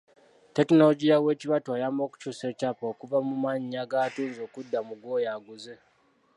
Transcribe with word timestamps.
Ttekinologiya 0.49 1.17
w'ekibatu 1.25 1.69
ayamba 1.75 2.01
okukyusa 2.03 2.43
ekyapa 2.51 2.83
okuva 2.91 3.17
mu 3.27 3.35
mannya 3.43 3.81
g'atunze 3.91 4.39
okudda 4.47 4.79
mu 4.87 4.93
g'oyo 5.01 5.27
aguze. 5.35 5.73